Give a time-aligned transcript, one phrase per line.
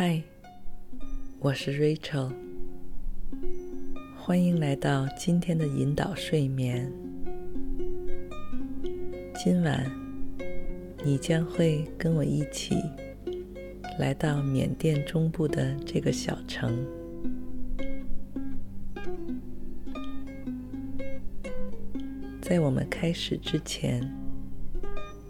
[0.00, 0.22] 嗨，
[1.40, 2.32] 我是 Rachel，
[4.16, 6.88] 欢迎来到今天的引导睡眠。
[9.34, 9.90] 今晚
[11.04, 12.76] 你将会跟我一起
[13.98, 16.86] 来到缅甸中部的这个小城。
[22.40, 24.08] 在我们开始之前，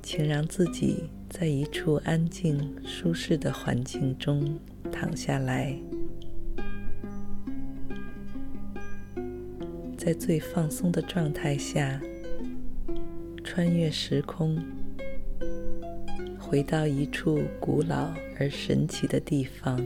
[0.03, 4.59] 请让自己在一处安静、舒适的环境中
[4.91, 5.79] 躺下来，
[9.97, 12.01] 在最放松的状态下，
[13.45, 14.59] 穿越时空，
[16.39, 19.79] 回到一处古老而神奇的地方。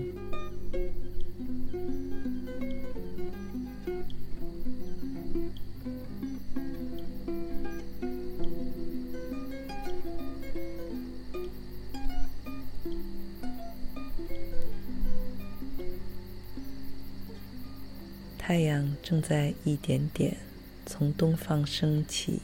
[18.44, 20.36] 太阳正在一点点
[20.84, 22.40] 从东方升起，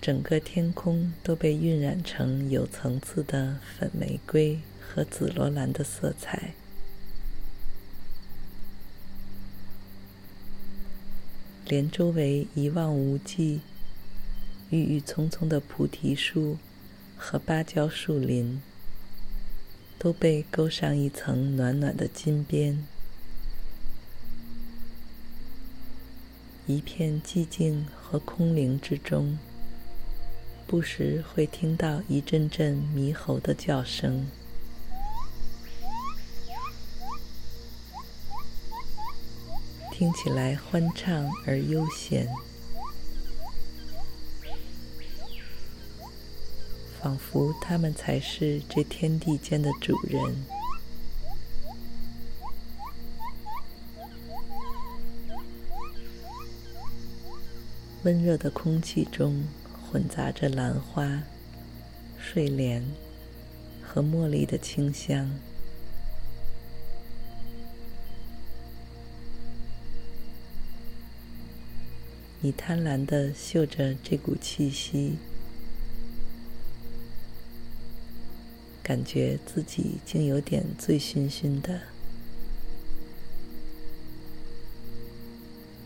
[0.00, 6.54] 整个天空都被晕染成有层次的粉玫瑰和紫罗兰的色彩，
[11.68, 13.60] 连周围一望无际、
[14.70, 16.56] 郁郁葱葱的菩提树
[17.18, 18.62] 和芭蕉树林
[19.98, 22.86] 都被勾上一层暖暖的金边。
[26.66, 29.38] 一片寂静和空灵之中，
[30.66, 34.26] 不时会听到一阵阵猕猴的叫声，
[39.92, 42.26] 听起来欢畅而悠闲，
[46.98, 50.53] 仿佛他们才是这天地间的主人。
[58.04, 59.44] 温热的空气中
[59.82, 61.22] 混杂着兰花、
[62.18, 62.84] 睡莲
[63.82, 65.30] 和茉莉的清香。
[72.42, 75.16] 你贪婪地嗅着这股气息，
[78.82, 81.80] 感觉自己竟有点醉醺醺的，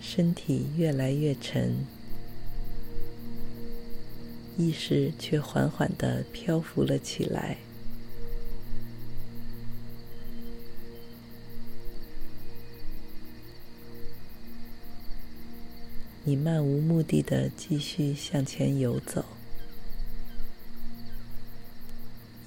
[0.00, 1.86] 身体越来越沉。
[4.58, 7.58] 意识却缓缓地漂浮了起来。
[16.24, 19.24] 你漫无目的的继续向前游走，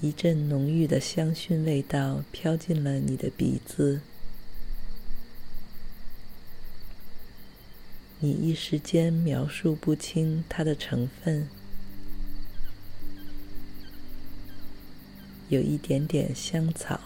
[0.02, 4.02] 一阵浓郁的香薰味道飘进了你的鼻子，
[8.20, 11.48] 你一时间描述不清它的成分。
[15.52, 16.98] 有一点点香草，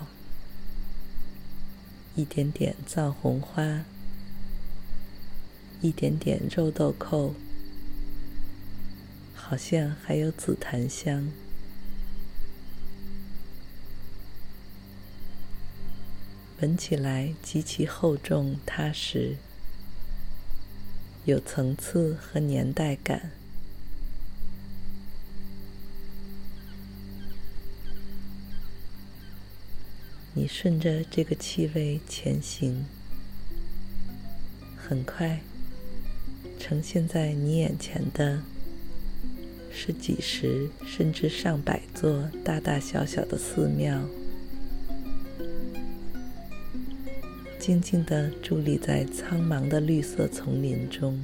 [2.14, 3.84] 一点点藏红花，
[5.80, 7.34] 一点点肉豆蔻，
[9.34, 11.28] 好像还有紫檀香。
[16.60, 19.38] 闻起来极其厚重踏实，
[21.24, 23.32] 有层次和年代感。
[30.38, 32.84] 你顺着这个气味前行，
[34.76, 35.40] 很快，
[36.58, 38.42] 呈现在你眼前的
[39.72, 43.98] 是几十甚至上百座大大小小的寺庙，
[47.58, 51.18] 静静地伫立在苍茫的绿色丛林中。